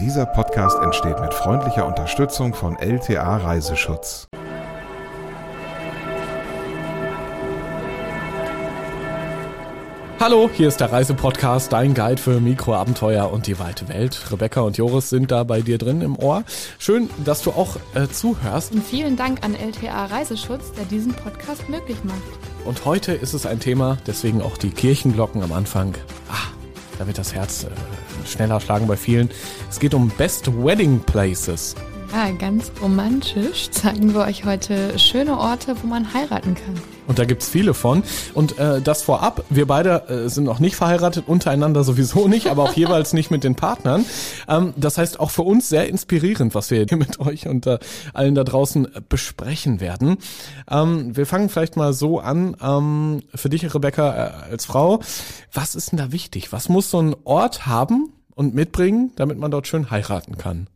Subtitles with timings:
[0.00, 4.28] Dieser Podcast entsteht mit freundlicher Unterstützung von LTA Reiseschutz.
[10.20, 14.30] Hallo, hier ist der Reisepodcast, dein Guide für Mikroabenteuer und die weite Welt.
[14.30, 16.44] Rebecca und Joris sind da bei dir drin im Ohr.
[16.78, 18.72] Schön, dass du auch äh, zuhörst.
[18.72, 22.66] Und vielen Dank an LTA Reiseschutz, der diesen Podcast möglich macht.
[22.66, 25.94] Und heute ist es ein Thema, deswegen auch die Kirchenglocken am Anfang.
[26.28, 26.55] Ah,
[26.98, 29.30] da wird das Herz äh, schneller schlagen bei vielen.
[29.68, 31.74] Es geht um Best Wedding Places.
[32.16, 36.80] Ja, ganz romantisch zeigen wir euch heute schöne Orte, wo man heiraten kann.
[37.06, 38.04] Und da gibt's viele von.
[38.32, 42.62] Und äh, das vorab, wir beide äh, sind noch nicht verheiratet, untereinander sowieso nicht, aber
[42.62, 44.06] auch jeweils nicht mit den Partnern.
[44.48, 47.78] Ähm, das heißt auch für uns sehr inspirierend, was wir hier mit euch und äh,
[48.14, 50.16] allen da draußen äh, besprechen werden.
[50.70, 52.56] Ähm, wir fangen vielleicht mal so an.
[52.62, 54.14] Ähm, für dich, Rebecca,
[54.46, 55.00] äh, als Frau,
[55.52, 56.50] was ist denn da wichtig?
[56.50, 60.68] Was muss so ein Ort haben und mitbringen, damit man dort schön heiraten kann?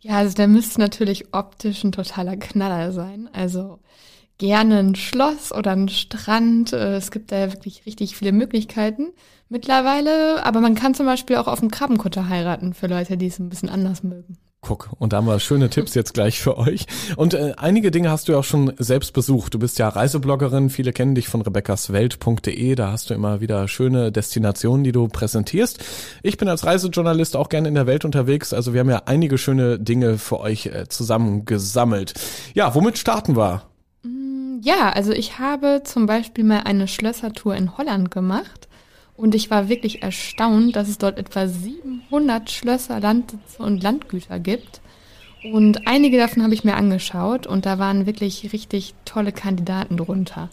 [0.00, 3.28] Ja, also der müsste natürlich optisch ein totaler Knaller sein.
[3.32, 3.80] Also
[4.38, 6.72] gerne ein Schloss oder ein Strand.
[6.72, 9.12] Äh, es gibt da wirklich richtig viele Möglichkeiten
[9.48, 10.44] mittlerweile.
[10.44, 13.48] Aber man kann zum Beispiel auch auf dem Krabbenkutter heiraten für Leute, die es ein
[13.48, 14.38] bisschen anders mögen.
[14.60, 16.86] Guck, und da haben wir schöne Tipps jetzt gleich für euch.
[17.16, 19.54] Und äh, einige Dinge hast du ja auch schon selbst besucht.
[19.54, 24.10] Du bist ja Reisebloggerin, viele kennen dich von rebeccaswelt.de, da hast du immer wieder schöne
[24.10, 25.78] Destinationen, die du präsentierst.
[26.24, 29.38] Ich bin als Reisejournalist auch gerne in der Welt unterwegs, also wir haben ja einige
[29.38, 32.14] schöne Dinge für euch äh, zusammengesammelt.
[32.54, 33.62] Ja, womit starten wir?
[34.02, 38.68] Mm, ja, also ich habe zum Beispiel mal eine Schlössertour in Holland gemacht.
[39.18, 44.80] Und ich war wirklich erstaunt, dass es dort etwa 700 Schlösser, Landsitze und Landgüter gibt.
[45.52, 50.50] Und einige davon habe ich mir angeschaut und da waren wirklich richtig tolle Kandidaten drunter.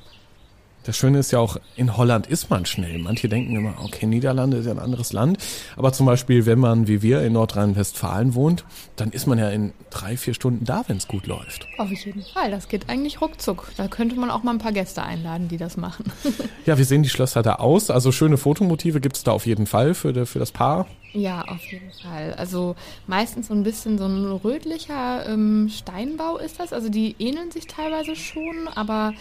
[0.86, 3.00] Das Schöne ist ja auch, in Holland ist man schnell.
[3.00, 5.39] Manche denken immer, okay, Niederlande ist ja ein anderes Land.
[5.75, 9.73] Aber zum Beispiel, wenn man wie wir in Nordrhein-Westfalen wohnt, dann ist man ja in
[9.89, 11.67] drei, vier Stunden da, wenn es gut läuft.
[11.80, 13.72] Auf jeden Fall, das geht eigentlich ruckzuck.
[13.78, 16.06] Da könnte man auch mal ein paar Gäste einladen, die das machen.
[16.68, 17.90] ja, wie sehen die Schlösser da aus?
[17.90, 20.85] Also schöne Fotomotive gibt es da auf jeden Fall für, für das Paar.
[21.13, 22.34] Ja, auf jeden Fall.
[22.34, 22.75] Also
[23.07, 26.73] meistens so ein bisschen so ein rötlicher ähm, Steinbau ist das.
[26.73, 29.13] Also die ähneln sich teilweise schon, aber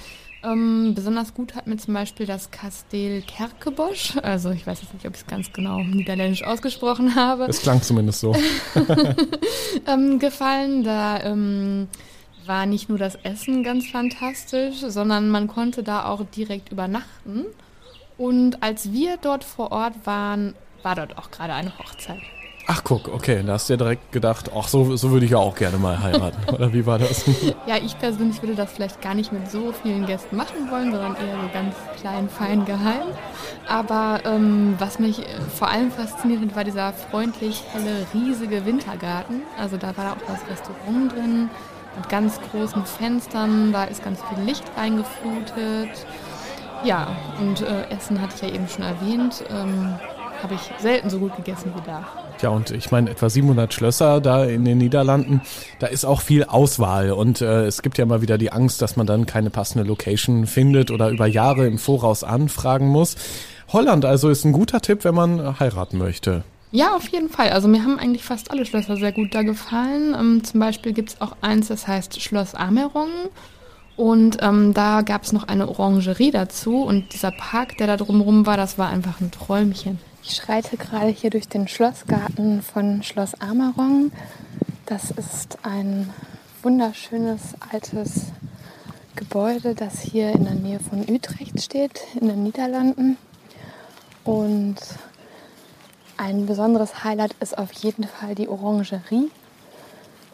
[0.44, 5.06] ähm, besonders gut hat mir zum Beispiel das Kasteel Kerkebosch, also ich weiß jetzt nicht,
[5.06, 7.44] ob ich es ganz genau niederländisch ausgesprochen habe.
[7.44, 8.34] Es klang zumindest so.
[9.86, 10.84] ähm, gefallen.
[10.84, 11.88] Da ähm,
[12.46, 17.46] war nicht nur das Essen ganz fantastisch, sondern man konnte da auch direkt übernachten.
[18.16, 22.20] Und als wir dort vor Ort waren, war dort auch gerade eine Hochzeit.
[22.66, 25.38] Ach guck, okay, da hast du ja direkt gedacht, ach so, so würde ich ja
[25.38, 26.38] auch gerne mal heiraten.
[26.54, 27.24] Oder wie war das?
[27.66, 31.14] ja, ich persönlich würde das vielleicht gar nicht mit so vielen Gästen machen wollen, sondern
[31.16, 33.08] eher so ganz klein, fein, geheim.
[33.68, 39.42] Aber ähm, was mich äh, vor allem fasziniert hat, war dieser freundlich helle, riesige Wintergarten.
[39.58, 41.50] Also da war auch das Restaurant drin
[41.96, 46.06] mit ganz großen Fenstern, da ist ganz viel Licht reingeflutet.
[46.82, 47.08] Ja,
[47.40, 49.44] und äh, Essen hatte ich ja eben schon erwähnt.
[49.50, 49.94] Ähm,
[50.42, 52.04] Habe ich selten so gut gegessen wie da.
[52.42, 55.40] Ja, und ich meine, etwa 700 Schlösser da in den Niederlanden,
[55.78, 57.12] da ist auch viel Auswahl.
[57.12, 60.46] Und äh, es gibt ja immer wieder die Angst, dass man dann keine passende Location
[60.46, 63.16] findet oder über Jahre im Voraus anfragen muss.
[63.72, 66.44] Holland also ist ein guter Tipp, wenn man heiraten möchte.
[66.70, 67.50] Ja, auf jeden Fall.
[67.50, 70.14] Also mir haben eigentlich fast alle Schlösser sehr gut da gefallen.
[70.18, 73.28] Ähm, zum Beispiel gibt es auch eins, das heißt Schloss Amerongen.
[73.96, 76.82] Und ähm, da gab es noch eine Orangerie dazu.
[76.82, 80.00] Und dieser Park, der da drumherum war, das war einfach ein Träumchen.
[80.26, 84.10] Ich schreite gerade hier durch den Schlossgarten von Schloss Amarong.
[84.86, 86.14] Das ist ein
[86.62, 88.32] wunderschönes altes
[89.16, 93.18] Gebäude, das hier in der Nähe von Utrecht steht, in den Niederlanden.
[94.24, 94.76] Und
[96.16, 99.30] ein besonderes Highlight ist auf jeden Fall die Orangerie.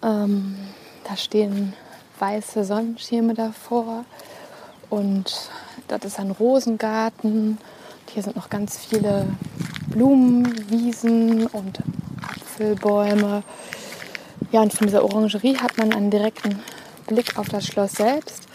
[0.04, 0.56] Ähm,
[1.02, 1.72] da stehen
[2.20, 4.04] weiße Sonnenschirme davor
[4.88, 5.50] und
[5.88, 7.58] dort ist ein Rosengarten.
[8.12, 9.26] Hier sind noch ganz viele
[9.90, 11.80] Blumenwiesen und
[12.22, 13.42] Apfelbäume.
[14.52, 16.60] Ja, und von dieser Orangerie hat man einen direkten
[17.06, 18.48] Blick auf das Schloss selbst.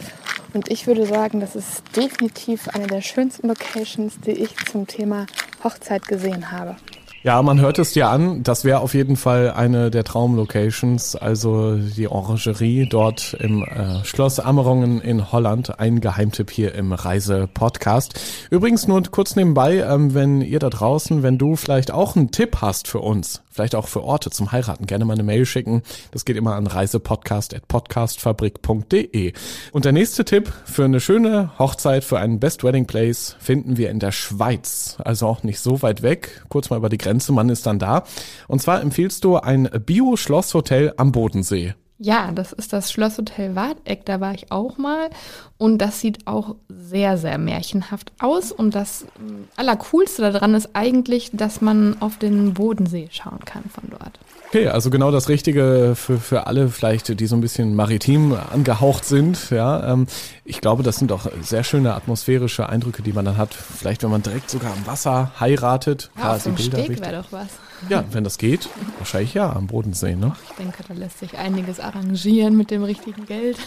[0.54, 5.26] Und ich würde sagen, das ist definitiv eine der schönsten Locations, die ich zum Thema
[5.64, 6.78] Hochzeit gesehen habe.
[7.26, 8.44] Ja, man hört es dir an.
[8.44, 14.40] Das wäre auf jeden Fall eine der Traumlocations, also die Orangerie dort im äh, Schloss
[14.40, 15.80] Ammerungen in Holland.
[15.80, 18.20] Ein Geheimtipp hier im Reise-Podcast.
[18.52, 22.58] Übrigens nur kurz nebenbei, ähm, wenn ihr da draußen, wenn du vielleicht auch einen Tipp
[22.62, 25.82] hast für uns, vielleicht auch für Orte zum Heiraten, gerne mal eine Mail schicken.
[26.12, 29.34] Das geht immer an reisepodcast.podcastfabrik.de.
[29.72, 33.90] Und der nächste Tipp für eine schöne Hochzeit, für einen Best Wedding Place finden wir
[33.90, 34.98] in der Schweiz.
[35.04, 37.80] Also auch nicht so weit weg, kurz mal über die Grenze Grenze, man ist dann
[37.80, 38.04] da.
[38.50, 41.74] Und zwar empfiehlst du ein Bio-Schlosshotel am Bodensee.
[41.98, 45.10] Ja, das ist das Schlosshotel Warteck, da war ich auch mal
[45.58, 51.32] und das sieht auch sehr, sehr märchenhaft aus und das ähm, Allercoolste daran ist eigentlich,
[51.32, 54.20] dass man auf den Bodensee schauen kann von dort.
[54.50, 59.06] Okay, also genau das Richtige für, für alle vielleicht, die so ein bisschen maritim angehaucht
[59.06, 59.50] sind.
[59.50, 60.08] Ja, ähm,
[60.44, 63.54] ich glaube, das sind auch sehr schöne atmosphärische Eindrücke, die man dann hat.
[63.54, 66.12] Vielleicht, wenn man direkt sogar am Wasser heiratet.
[66.18, 67.50] Ja, auf so ein Steg wäre doch was.
[67.90, 70.16] Ja, wenn das geht, wahrscheinlich ja, am Bodensee.
[70.16, 70.34] Ne?
[70.50, 73.58] Ich denke, da lässt sich einiges arrangieren mit dem richtigen Geld.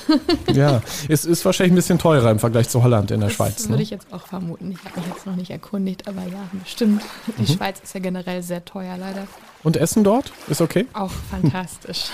[0.52, 3.56] ja, es ist wahrscheinlich ein bisschen teurer im Vergleich zu Holland in der das Schweiz.
[3.56, 3.82] Das würde ne?
[3.82, 4.72] ich jetzt auch vermuten.
[4.72, 7.02] Ich habe mich jetzt noch nicht erkundigt, aber ja, bestimmt.
[7.38, 7.56] Die mhm.
[7.56, 9.26] Schweiz ist ja generell sehr teuer, leider.
[9.62, 10.32] Und Essen dort?
[10.48, 10.86] Ist okay?
[10.92, 12.06] Auch fantastisch.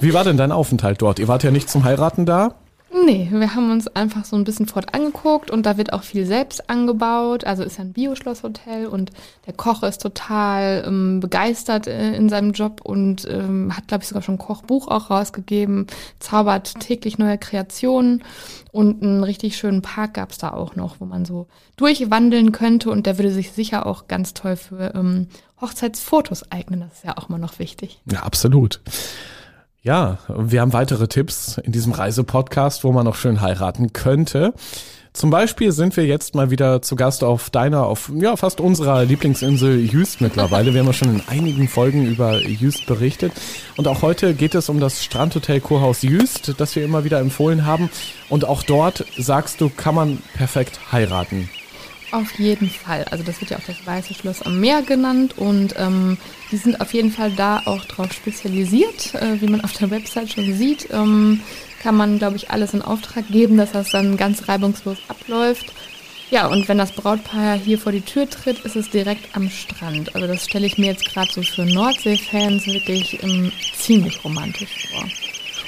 [0.00, 1.18] Wie war denn dein Aufenthalt dort?
[1.18, 2.54] Ihr wart ja nicht zum Heiraten da?
[2.90, 6.24] Nee, wir haben uns einfach so ein bisschen fort angeguckt und da wird auch viel
[6.24, 7.44] selbst angebaut.
[7.44, 9.10] Also ist ja ein Bioschlosshotel und
[9.46, 14.08] der Koch ist total ähm, begeistert äh, in seinem Job und ähm, hat, glaube ich,
[14.08, 15.86] sogar schon ein Kochbuch auch rausgegeben,
[16.18, 18.24] zaubert täglich neue Kreationen
[18.72, 21.46] und einen richtig schönen Park gab's da auch noch, wo man so
[21.76, 25.28] durchwandeln könnte und der würde sich sicher auch ganz toll für ähm,
[25.60, 26.80] Hochzeitsfotos eignen.
[26.80, 28.00] Das ist ja auch immer noch wichtig.
[28.10, 28.80] Ja, absolut.
[29.82, 34.52] Ja, wir haben weitere Tipps in diesem Reisepodcast, wo man noch schön heiraten könnte.
[35.12, 39.04] Zum Beispiel sind wir jetzt mal wieder zu Gast auf deiner, auf ja fast unserer
[39.04, 40.74] Lieblingsinsel Jüst mittlerweile.
[40.74, 43.32] Wir haben ja schon in einigen Folgen über Jüst berichtet.
[43.76, 47.64] Und auch heute geht es um das Strandhotel Kurhaus Jüst, das wir immer wieder empfohlen
[47.64, 47.90] haben.
[48.28, 51.48] Und auch dort, sagst du, kann man perfekt heiraten.
[52.10, 53.04] Auf jeden Fall.
[53.10, 56.16] Also das wird ja auch das Weiße Schloss am Meer genannt und ähm,
[56.50, 59.14] die sind auf jeden Fall da auch drauf spezialisiert.
[59.14, 61.40] Äh, wie man auf der Website schon sieht, ähm,
[61.82, 65.74] kann man, glaube ich, alles in Auftrag geben, dass das dann ganz reibungslos abläuft.
[66.30, 70.14] Ja, und wenn das Brautpaar hier vor die Tür tritt, ist es direkt am Strand.
[70.14, 75.04] Also das stelle ich mir jetzt gerade so für Nordsee-Fans wirklich ähm, ziemlich romantisch vor.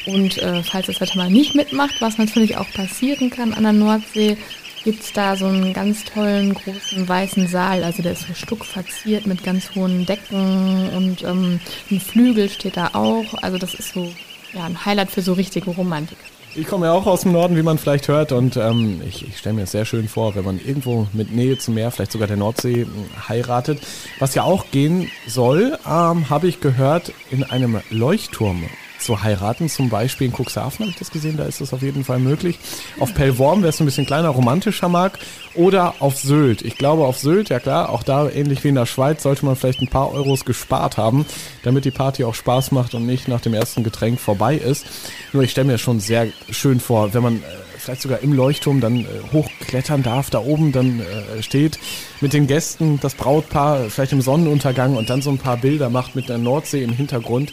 [0.06, 3.72] Und äh, falls das Wetter mal nicht mitmacht, was natürlich auch passieren kann an der
[3.72, 4.36] Nordsee,
[4.84, 7.84] gibt es da so einen ganz tollen großen weißen Saal.
[7.84, 11.60] Also der ist so stuckverziert mit ganz hohen Decken und ähm,
[11.90, 13.34] ein Flügel steht da auch.
[13.42, 14.10] Also das ist so
[14.52, 16.18] ja, ein Highlight für so richtige Romantik.
[16.56, 19.38] Ich komme ja auch aus dem Norden, wie man vielleicht hört, und ähm, ich, ich
[19.38, 22.26] stelle mir es sehr schön vor, wenn man irgendwo mit Nähe zum Meer, vielleicht sogar
[22.26, 22.88] der Nordsee,
[23.28, 23.78] heiratet.
[24.18, 28.64] Was ja auch gehen soll, ähm, habe ich gehört, in einem Leuchtturm
[29.00, 29.68] zu heiraten.
[29.68, 32.58] Zum Beispiel in Cuxhaven habe ich das gesehen, da ist das auf jeden Fall möglich.
[32.98, 35.18] Auf Pellworm, wer es ein bisschen kleiner, romantischer mag.
[35.54, 36.62] Oder auf Sylt.
[36.62, 39.56] Ich glaube auf Sylt, ja klar, auch da ähnlich wie in der Schweiz sollte man
[39.56, 41.26] vielleicht ein paar Euros gespart haben,
[41.62, 44.86] damit die Party auch Spaß macht und nicht nach dem ersten Getränk vorbei ist.
[45.32, 47.40] Nur ich stelle mir schon sehr schön vor, wenn man äh,
[47.78, 51.78] vielleicht sogar im Leuchtturm dann äh, hochklettern darf, da oben dann äh, steht
[52.20, 56.14] mit den Gästen, das Brautpaar, vielleicht im Sonnenuntergang und dann so ein paar Bilder macht
[56.14, 57.52] mit der Nordsee im Hintergrund.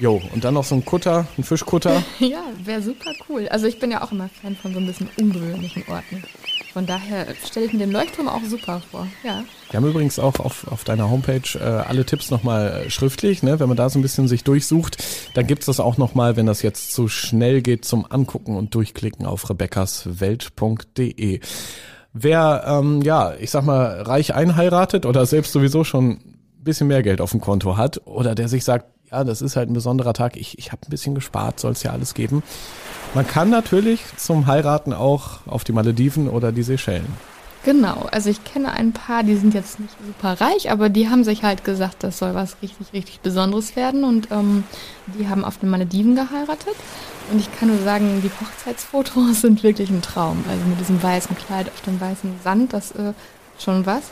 [0.00, 2.02] Jo, und dann noch so ein Kutter, ein Fischkutter.
[2.18, 3.46] ja, wäre super cool.
[3.48, 6.24] Also ich bin ja auch immer Fan von so ein bisschen ungewöhnlichen Orten.
[6.72, 9.06] Von daher stelle ich mir den Leuchtturm auch super vor.
[9.22, 9.44] Ja.
[9.70, 13.44] Wir haben übrigens auch auf, auf deiner Homepage äh, alle Tipps nochmal äh, schriftlich.
[13.44, 13.60] Ne?
[13.60, 14.96] Wenn man da so ein bisschen sich durchsucht,
[15.34, 18.74] dann gibt es das auch nochmal, wenn das jetzt zu schnell geht, zum Angucken und
[18.74, 21.38] Durchklicken auf rebeccaswelt.de.
[22.12, 27.04] Wer, ähm, ja, ich sag mal, reich einheiratet oder selbst sowieso schon ein bisschen mehr
[27.04, 30.12] Geld auf dem Konto hat oder der sich sagt, ja, das ist halt ein besonderer
[30.12, 30.36] Tag.
[30.36, 32.42] Ich, ich habe ein bisschen gespart, soll es ja alles geben.
[33.14, 37.06] Man kann natürlich zum Heiraten auch auf die Malediven oder die Seychellen.
[37.64, 41.24] Genau, also ich kenne ein paar, die sind jetzt nicht super reich, aber die haben
[41.24, 44.64] sich halt gesagt, das soll was richtig, richtig Besonderes werden und ähm,
[45.06, 46.74] die haben auf den Malediven geheiratet.
[47.30, 50.44] Und ich kann nur sagen, die Hochzeitsfotos sind wirklich ein Traum.
[50.50, 53.14] Also mit diesem weißen Kleid auf dem weißen Sand, das äh,
[53.58, 54.02] schon was.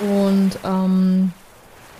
[0.00, 1.32] Und ähm,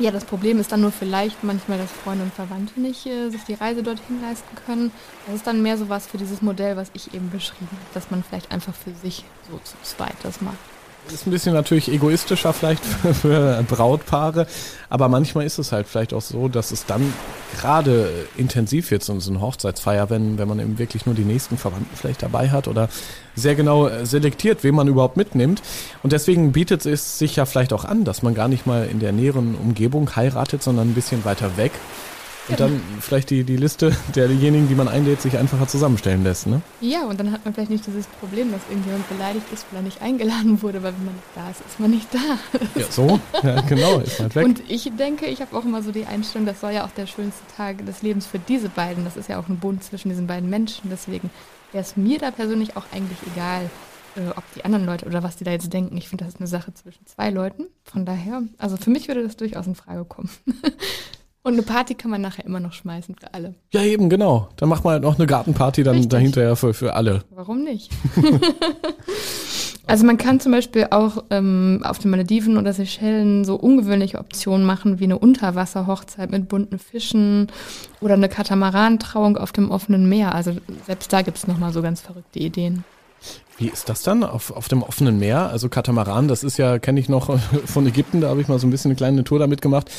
[0.00, 3.45] ja, das Problem ist dann nur vielleicht manchmal, dass Freunde und Verwandte nicht äh, sich
[3.45, 4.90] die Reise dorthin leisten können.
[5.26, 8.11] Das ist dann mehr so was für dieses Modell, was ich eben beschrieben habe, dass
[8.11, 10.69] man vielleicht einfach für sich so zu zweit das macht.
[11.09, 12.85] Ist ein bisschen natürlich egoistischer vielleicht
[13.23, 14.47] für, Brautpaare,
[14.88, 17.12] aber manchmal ist es halt vielleicht auch so, dass es dann
[17.59, 21.97] gerade intensiv wird, so eine Hochzeitsfeier, wenn, wenn man eben wirklich nur die nächsten Verwandten
[21.97, 22.88] vielleicht dabei hat oder
[23.35, 25.62] sehr genau äh, selektiert, wen man überhaupt mitnimmt.
[26.02, 29.00] Und deswegen bietet es sich ja vielleicht auch an, dass man gar nicht mal in
[29.00, 31.73] der näheren Umgebung heiratet, sondern ein bisschen weiter weg
[32.49, 36.62] und dann vielleicht die, die Liste derjenigen, die man einlädt, sich einfacher zusammenstellen lässt, ne?
[36.80, 39.82] Ja, und dann hat man vielleicht nicht dieses Problem, dass irgendjemand beleidigt ist, weil er
[39.82, 42.80] nicht eingeladen wurde, weil wenn man nicht da ist, ist man nicht da.
[42.80, 44.44] Ja, so, ja, genau, ist halt weg.
[44.44, 47.06] Und ich denke, ich habe auch immer so die Einstellung, das soll ja auch der
[47.06, 49.04] schönste Tag des Lebens für diese beiden.
[49.04, 50.90] Das ist ja auch ein Bund zwischen diesen beiden Menschen.
[50.90, 51.30] Deswegen
[51.73, 53.70] wäre es mir da persönlich auch eigentlich egal,
[54.16, 55.97] äh, ob die anderen Leute oder was die da jetzt denken.
[55.97, 57.66] Ich finde, das ist eine Sache zwischen zwei Leuten.
[57.85, 60.30] Von daher, also für mich würde das durchaus in Frage kommen.
[61.42, 63.54] Und eine Party kann man nachher immer noch schmeißen für alle.
[63.73, 64.50] Ja, eben, genau.
[64.56, 66.11] Dann macht man halt noch eine Gartenparty dann Richtig.
[66.11, 67.25] dahinter ja für, für alle.
[67.30, 67.90] Warum nicht?
[69.87, 74.66] also man kann zum Beispiel auch ähm, auf den Malediven oder Seychellen so ungewöhnliche Optionen
[74.66, 77.47] machen, wie eine Unterwasserhochzeit mit bunten Fischen
[78.02, 80.35] oder eine Katamarantrauung auf dem offenen Meer.
[80.35, 80.52] Also
[80.87, 82.85] selbst da gibt's noch nochmal so ganz verrückte Ideen.
[83.56, 85.49] Wie ist das dann auf, auf dem offenen Meer?
[85.49, 88.66] Also Katamaran, das ist ja, kenne ich noch von Ägypten, da habe ich mal so
[88.66, 89.90] ein bisschen eine kleine Tour damit gemacht.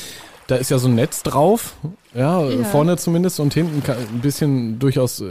[0.52, 1.76] Da ist ja so ein Netz drauf,
[2.14, 2.64] ja, Ja.
[2.64, 5.24] vorne zumindest und hinten ein bisschen durchaus äh,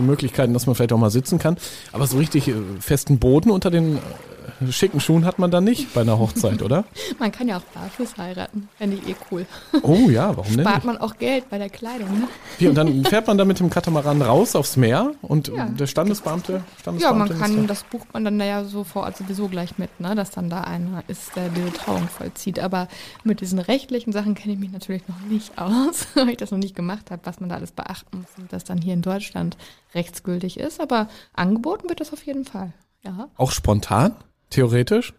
[0.00, 1.56] Möglichkeiten, dass man vielleicht auch mal sitzen kann.
[1.92, 5.92] Aber so richtig äh, festen Boden unter den äh, schicken Schuhen hat man dann nicht
[5.92, 6.84] bei einer Hochzeit, oder?
[7.18, 8.68] Man kann ja auch barfuß heiraten.
[8.78, 9.44] Fände ich eh cool.
[9.82, 10.64] Oh ja, warum denn?
[10.66, 12.28] Spart man auch Geld bei der Kleidung, ne?
[12.58, 15.66] Wie, und dann fährt man da mit dem Katamaran raus aufs Meer und Ja.
[15.66, 17.66] der Standesbeamte, Ja, Standesbeamte man ist kann, da.
[17.68, 20.14] das bucht man dann ja so vor Ort sowieso gleich mit, ne?
[20.14, 22.58] Dass dann da einer ist, der diese Trauung vollzieht.
[22.60, 22.86] Aber
[23.24, 26.58] mit diesen rechtlichen Sachen kenne ich mich natürlich noch nicht aus, weil ich das noch
[26.58, 29.56] nicht gemacht habe, was man da alles beachten muss und das dann hier in Deutschland
[29.94, 30.80] rechtsgültig ist.
[30.80, 32.72] Aber angeboten wird das auf jeden Fall.
[33.04, 33.28] Ja.
[33.36, 34.14] Auch spontan,
[34.50, 35.12] theoretisch?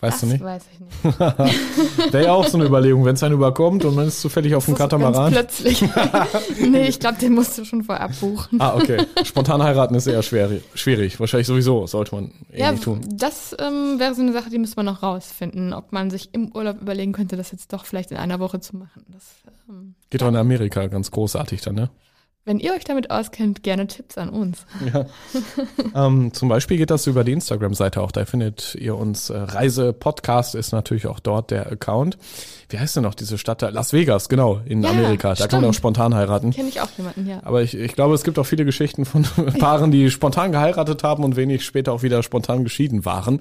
[0.00, 0.44] Weißt das du nicht?
[0.44, 1.20] weiß ich nicht.
[2.12, 4.66] Wäre ja auch so eine Überlegung, wenn es einen überkommt und man ist zufällig auf
[4.66, 5.32] dem Katamaran.
[5.32, 5.82] Ganz plötzlich.
[6.60, 8.60] nee, ich glaube, den musst du schon vorab buchen.
[8.60, 9.06] Ah, okay.
[9.24, 11.18] Spontan heiraten ist eher schwer, schwierig.
[11.20, 13.00] Wahrscheinlich sowieso, sollte man eh Ja, nicht tun.
[13.14, 16.50] das ähm, wäre so eine Sache, die müsste man noch rausfinden, ob man sich im
[16.54, 19.04] Urlaub überlegen könnte, das jetzt doch vielleicht in einer Woche zu machen.
[19.08, 19.22] Das,
[19.70, 21.88] ähm, Geht doch in Amerika ganz großartig dann, ne?
[22.46, 24.66] Wenn ihr euch damit auskennt, gerne Tipps an uns.
[24.92, 25.06] Ja.
[26.06, 28.12] ähm, zum Beispiel geht das über die Instagram-Seite auch.
[28.12, 29.30] Da findet ihr uns.
[29.30, 32.18] Äh, Reise Podcast ist natürlich auch dort der Account.
[32.68, 33.68] Wie heißt denn noch diese Stadt da?
[33.70, 35.34] Las Vegas, genau, in Ja, Amerika.
[35.34, 35.96] Da kann man auch stimmt.
[35.96, 36.50] spontan heiraten.
[36.50, 37.40] Kenne ich auch jemanden, ja.
[37.44, 39.22] Aber ich, ich glaube, es gibt auch viele Geschichten von
[39.58, 43.40] Paaren, die spontan geheiratet haben und wenig später auch wieder spontan geschieden waren.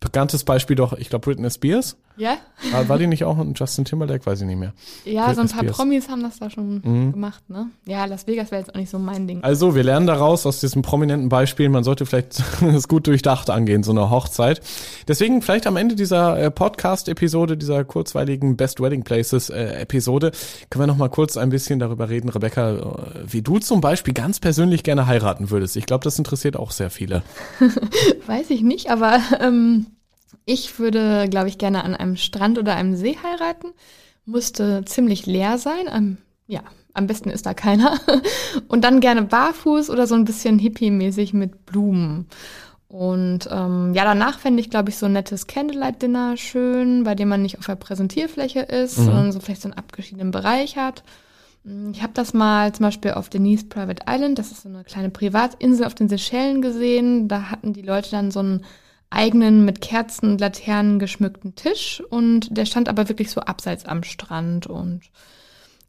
[0.00, 1.96] Bekanntes Beispiel doch, ich glaube, Britney Spears.
[2.16, 2.36] Ja?
[2.70, 4.24] War, war die nicht auch ein Justin Timberlake?
[4.26, 4.72] Weiß ich nicht mehr.
[5.04, 5.76] Ja, so ein Britney paar Spears.
[5.76, 7.12] Promis haben das da schon Mhm.
[7.12, 7.70] gemacht, ne?
[7.86, 9.42] Ja, Las Vegas wäre jetzt auch nicht so mein Ding.
[9.42, 13.82] Also, wir lernen daraus aus diesem prominenten Beispiel, man sollte vielleicht es gut durchdacht angehen,
[13.82, 14.60] so eine Hochzeit.
[15.08, 20.30] Deswegen vielleicht am Ende dieser äh, Podcast-Episode, dieser kurzweiligen Best Wedding Places-Episode,
[20.70, 22.82] können wir noch mal kurz ein bisschen darüber reden, Rebecca, äh,
[23.26, 25.76] wie du zum Beispiel ganz persönlich gerne heiraten würdest.
[25.76, 27.22] Ich glaube, das interessiert auch sehr viele.
[28.26, 29.86] Weiß ich nicht, aber ähm,
[30.44, 33.68] ich würde, glaube ich, gerne an einem Strand oder einem See heiraten.
[34.26, 35.86] Musste ziemlich leer sein.
[35.92, 36.60] Ähm, ja,
[36.92, 37.98] am besten ist da keiner.
[38.68, 42.26] Und dann gerne barfuß oder so ein bisschen hippie-mäßig mit Blumen.
[42.88, 47.28] Und ähm, ja, danach fände ich, glaube ich, so ein nettes Candlelight-Dinner schön, bei dem
[47.28, 49.04] man nicht auf der Präsentierfläche ist, Mhm.
[49.04, 51.02] sondern so vielleicht so einen abgeschiedenen Bereich hat.
[51.64, 54.84] Mm, Ich habe das mal zum Beispiel auf Denise Private Island, das ist so eine
[54.84, 57.26] kleine Privatinsel auf den Seychellen gesehen.
[57.26, 58.64] Da hatten die Leute dann so einen
[59.14, 64.02] eigenen mit Kerzen und Laternen geschmückten Tisch und der stand aber wirklich so abseits am
[64.02, 65.02] Strand und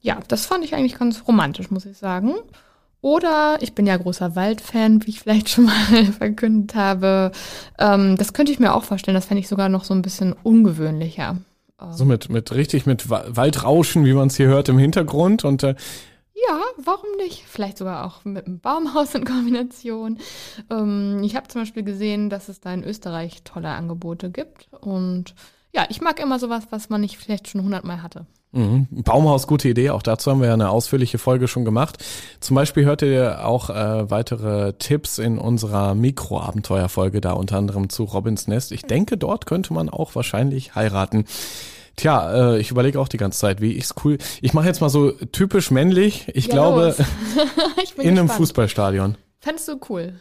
[0.02, 2.36] ja, das fand ich eigentlich ganz romantisch, muss ich sagen.
[3.02, 7.32] Oder ich bin ja großer Waldfan, wie ich vielleicht schon mal verkündet habe.
[7.80, 9.16] Ähm, das könnte ich mir auch vorstellen.
[9.16, 11.38] Das fände ich sogar noch so ein bisschen ungewöhnlicher.
[11.92, 15.44] So mit, mit richtig mit Wa- Waldrauschen, wie man es hier hört im Hintergrund.
[15.44, 15.76] Und äh,
[16.36, 17.44] Ja, warum nicht?
[17.48, 20.20] Vielleicht sogar auch mit einem Baumhaus in Kombination.
[20.70, 24.68] Ähm, ich habe zum Beispiel gesehen, dass es da in Österreich tolle Angebote gibt.
[24.82, 25.34] Und
[25.74, 28.26] ja, ich mag immer sowas, was man nicht vielleicht schon hundertmal hatte.
[28.52, 28.88] Mhm.
[28.90, 29.90] Baumhaus, gute Idee.
[29.90, 32.04] Auch dazu haben wir ja eine ausführliche Folge schon gemacht.
[32.40, 38.06] Zum Beispiel hört ihr auch äh, weitere Tipps in unserer Mikroabenteuerfolge, da unter anderem zu
[38.06, 38.72] Robins Nest.
[38.72, 41.26] Ich denke, dort könnte man auch wahrscheinlich heiraten.
[41.96, 44.18] Tja, äh, ich überlege auch die ganze Zeit, wie ich's cool.
[44.42, 46.28] Ich mache jetzt mal so typisch männlich.
[46.34, 46.96] Ich Ja, glaube,
[47.84, 48.32] ich in einem gespannt.
[48.32, 49.16] Fußballstadion.
[49.40, 50.14] Fändest du cool?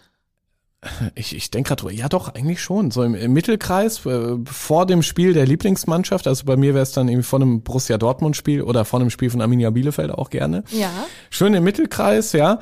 [1.14, 2.90] Ich, ich denke gerade ja doch, eigentlich schon.
[2.90, 6.92] So im, im Mittelkreis, äh, vor dem Spiel der Lieblingsmannschaft, also bei mir wäre es
[6.92, 10.62] dann irgendwie vor einem Borussia Dortmund-Spiel oder vor einem Spiel von Arminia Bielefeld auch gerne.
[10.70, 10.90] Ja.
[11.30, 12.58] Schön im Mittelkreis, ja.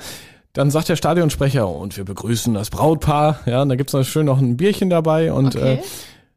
[0.53, 4.27] Dann sagt der Stadionsprecher, und wir begrüßen das Brautpaar, ja, und da gibt's noch schön
[4.27, 5.75] noch ein Bierchen dabei und Okay.
[5.75, 5.79] äh,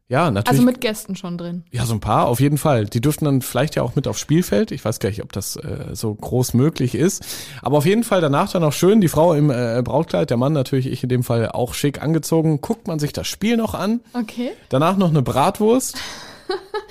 [0.08, 0.60] ja, natürlich.
[0.60, 1.64] also mit Gästen schon drin.
[1.72, 2.84] ja, so ein paar, auf jeden Fall.
[2.86, 4.70] Die dürften dann vielleicht ja auch mit aufs Spielfeld.
[4.70, 7.24] Ich weiß gar nicht, ob das äh, so groß möglich ist.
[7.62, 10.52] Aber auf jeden Fall danach dann auch schön, die Frau im äh, Brautkleid, der Mann
[10.52, 12.60] natürlich, ich in dem Fall auch schick angezogen.
[12.60, 14.00] Guckt man sich das Spiel noch an.
[14.12, 14.50] Okay.
[14.68, 15.96] Danach noch eine Bratwurst.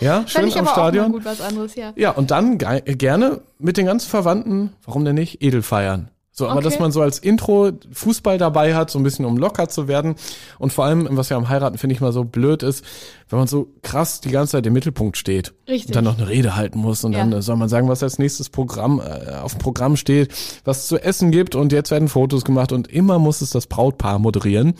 [0.01, 1.05] Ja, schön ich am aber Stadion.
[1.05, 1.93] auch mal gut was anderes, ja.
[1.95, 6.09] Ja, und dann ge gerne mit den ganzen Verwandten, warum denn nicht, edel feiern.
[6.37, 6.65] So, aber Okay.
[6.65, 10.15] dass man so als Intro Fußball dabei hat, so ein bisschen um locker zu werden.
[10.59, 12.83] Und vor allem, was ja am Heiraten finde ich mal so blöd ist,
[13.29, 15.53] wenn man so krass die ganze Zeit im Mittelpunkt steht.
[15.65, 15.87] Richtig.
[15.87, 17.37] Und dann noch eine Rede halten muss und dann Ja.
[17.37, 20.33] äh, soll man sagen, was als nächstes Programm äh, auf dem Programm steht,
[20.65, 23.67] was es zu essen gibt und jetzt werden Fotos gemacht und immer muss es das
[23.67, 24.73] Brautpaar moderieren.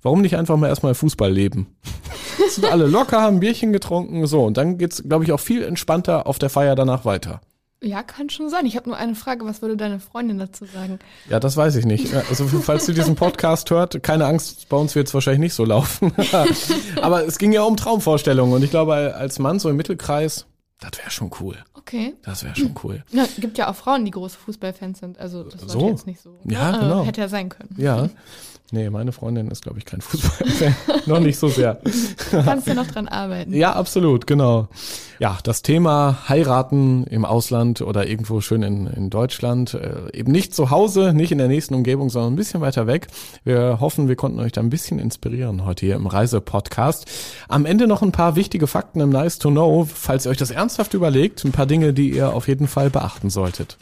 [0.00, 1.66] Warum nicht einfach mal erstmal Fußball leben?
[2.48, 4.42] Sind alle locker, haben Bierchen getrunken, so.
[4.44, 7.42] Und dann geht's, glaube ich, auch viel entspannter auf der Feier danach weiter.
[7.84, 8.64] Ja, kann schon sein.
[8.64, 9.44] Ich habe nur eine Frage.
[9.44, 10.98] Was würde deine Freundin dazu sagen?
[11.28, 12.14] Ja, das weiß ich nicht.
[12.14, 15.66] Also falls du diesen Podcast hört, keine Angst, bei uns wird es wahrscheinlich nicht so
[15.66, 16.12] laufen.
[17.02, 20.46] Aber es ging ja um Traumvorstellungen und ich glaube, als Mann so im Mittelkreis,
[20.80, 21.58] das wäre schon cool.
[21.86, 22.14] Okay.
[22.22, 23.04] Das wäre schon cool.
[23.12, 25.18] Ja, gibt ja auch Frauen, die große Fußballfans sind.
[25.18, 25.82] Also das So?
[25.82, 26.38] war jetzt nicht so.
[26.44, 27.04] Ja, Äh, genau.
[27.04, 27.74] Hätte ja sein können.
[27.76, 28.08] Ja.
[28.70, 30.74] Nee, meine Freundin ist, glaube ich, kein Fußballfan.
[31.06, 31.80] Noch nicht so sehr.
[32.30, 33.52] Kannst du noch dran arbeiten.
[33.52, 34.68] Ja, absolut, genau.
[35.20, 40.54] Ja, das Thema heiraten im Ausland oder irgendwo schön in, in Deutschland, äh, eben nicht
[40.56, 43.06] zu Hause, nicht in der nächsten Umgebung, sondern ein bisschen weiter weg.
[43.44, 47.06] Wir hoffen, wir konnten euch da ein bisschen inspirieren heute hier im Reisepodcast.
[47.48, 50.50] Am Ende noch ein paar wichtige Fakten im Nice to Know, falls ihr euch das
[50.50, 53.76] ernsthaft überlegt, ein paar Dinge, die ihr auf jeden Fall beachten solltet.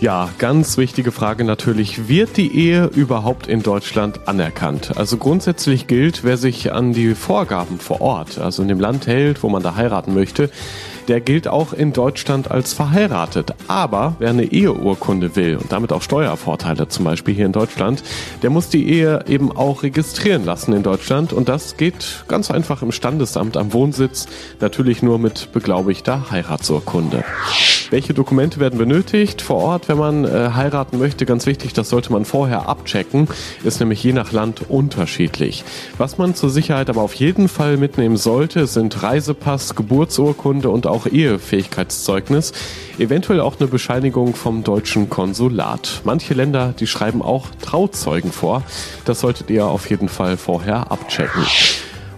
[0.00, 2.08] Ja, ganz wichtige Frage natürlich.
[2.08, 4.96] Wird die Ehe überhaupt in Deutschland anerkannt?
[4.96, 9.42] Also grundsätzlich gilt, wer sich an die Vorgaben vor Ort, also in dem Land hält,
[9.42, 10.50] wo man da heiraten möchte,
[11.08, 13.54] der gilt auch in Deutschland als verheiratet.
[13.66, 18.02] Aber wer eine Eheurkunde will und damit auch Steuervorteile zum Beispiel hier in Deutschland,
[18.42, 21.32] der muss die Ehe eben auch registrieren lassen in Deutschland.
[21.32, 24.26] Und das geht ganz einfach im Standesamt am Wohnsitz,
[24.60, 27.24] natürlich nur mit beglaubigter Heiratsurkunde.
[27.90, 31.24] Welche Dokumente werden benötigt vor Ort, wenn man äh, heiraten möchte?
[31.24, 33.28] Ganz wichtig, das sollte man vorher abchecken.
[33.64, 35.64] Ist nämlich je nach Land unterschiedlich.
[35.96, 40.97] Was man zur Sicherheit aber auf jeden Fall mitnehmen sollte, sind Reisepass, Geburtsurkunde und auch
[41.06, 42.52] Ehefähigkeitszeugnis.
[42.98, 46.02] Eventuell auch eine Bescheinigung vom deutschen Konsulat.
[46.04, 48.62] Manche Länder, die schreiben auch Trauzeugen vor.
[49.04, 51.44] Das solltet ihr auf jeden Fall vorher abchecken.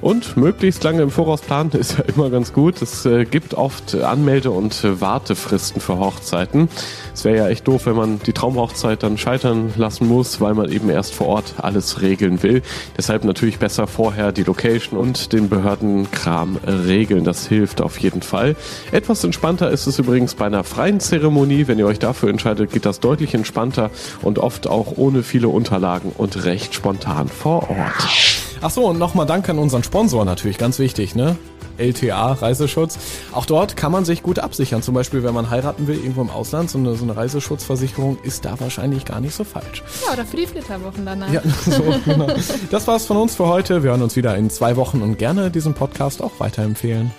[0.00, 2.80] Und möglichst lange im Voraus planen ist ja immer ganz gut.
[2.80, 6.68] Es äh, gibt oft Anmelde- und Wartefristen für Hochzeiten.
[7.12, 10.70] Es wäre ja echt doof, wenn man die Traumhochzeit dann scheitern lassen muss, weil man
[10.72, 12.62] eben erst vor Ort alles regeln will.
[12.96, 17.24] Deshalb natürlich besser vorher die Location und den Behördenkram regeln.
[17.24, 18.56] Das hilft auf jeden Fall.
[18.92, 21.68] Etwas entspannter ist es übrigens bei einer freien Zeremonie.
[21.68, 23.90] Wenn ihr euch dafür entscheidet, geht das deutlich entspannter
[24.22, 28.49] und oft auch ohne viele Unterlagen und recht spontan vor Ort.
[28.62, 31.36] Ach so, und nochmal Dank an unseren Sponsor natürlich, ganz wichtig, ne?
[31.78, 32.98] LTA, Reiseschutz.
[33.32, 34.82] Auch dort kann man sich gut absichern.
[34.82, 38.44] Zum Beispiel, wenn man heiraten will, irgendwo im Ausland, so eine, so eine Reiseschutzversicherung ist
[38.44, 39.82] da wahrscheinlich gar nicht so falsch.
[40.06, 41.32] Ja, oder für die Flitterwochen danach.
[41.32, 42.28] Ja, so, genau.
[42.70, 43.82] Das war's von uns für heute.
[43.82, 47.12] Wir hören uns wieder in zwei Wochen und gerne diesen Podcast auch weiterempfehlen.